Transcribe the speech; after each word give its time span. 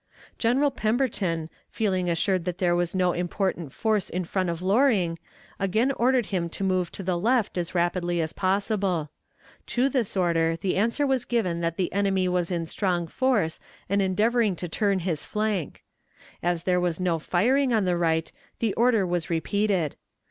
General 0.39 0.71
Pemberton, 0.71 1.47
feeling 1.69 2.09
assured 2.09 2.43
that 2.45 2.57
there 2.57 2.75
was 2.75 2.95
no 2.95 3.13
important 3.13 3.71
force 3.71 4.09
in 4.09 4.25
front 4.25 4.49
of 4.49 4.59
Loring, 4.59 5.19
again 5.59 5.91
ordered 5.91 6.25
him 6.25 6.49
to 6.49 6.63
move 6.63 6.91
to 6.93 7.03
the 7.03 7.19
left 7.19 7.55
as 7.55 7.75
rapidly 7.75 8.19
as 8.19 8.33
possible. 8.33 9.11
To 9.67 9.89
this 9.89 10.17
order, 10.17 10.55
the 10.55 10.75
answer 10.75 11.05
was 11.05 11.23
given 11.25 11.59
that 11.61 11.77
the 11.77 11.93
enemy 11.93 12.27
was 12.27 12.49
in 12.49 12.65
strong 12.65 13.05
force 13.05 13.59
and 13.87 14.01
endeavoring 14.01 14.55
to 14.55 14.67
turn 14.67 15.01
his 15.01 15.23
flank. 15.23 15.83
As 16.41 16.63
there 16.63 16.79
was 16.79 16.99
no 16.99 17.19
firing 17.19 17.71
on 17.71 17.85
the 17.85 17.95
right, 17.95 18.31
the 18.57 18.73
order 18.73 19.05
was 19.05 19.29
repeated. 19.29 19.95